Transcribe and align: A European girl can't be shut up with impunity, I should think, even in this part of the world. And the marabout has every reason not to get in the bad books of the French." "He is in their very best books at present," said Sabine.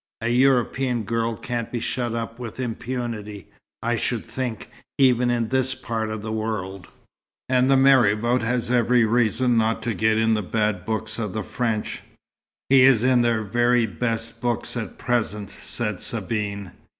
A 0.21 0.29
European 0.29 1.03
girl 1.03 1.37
can't 1.37 1.71
be 1.71 1.79
shut 1.79 2.15
up 2.15 2.39
with 2.39 2.59
impunity, 2.59 3.49
I 3.83 3.97
should 3.97 4.25
think, 4.25 4.67
even 4.97 5.29
in 5.29 5.49
this 5.49 5.75
part 5.75 6.09
of 6.09 6.23
the 6.23 6.31
world. 6.31 6.87
And 7.47 7.69
the 7.69 7.77
marabout 7.77 8.41
has 8.41 8.71
every 8.71 9.05
reason 9.05 9.57
not 9.57 9.83
to 9.83 9.93
get 9.93 10.17
in 10.17 10.33
the 10.33 10.41
bad 10.41 10.85
books 10.85 11.19
of 11.19 11.33
the 11.33 11.43
French." 11.43 12.01
"He 12.71 12.81
is 12.81 13.03
in 13.03 13.21
their 13.21 13.43
very 13.43 13.85
best 13.85 14.41
books 14.41 14.75
at 14.75 14.97
present," 14.97 15.51
said 15.59 16.01
Sabine. 16.01 16.71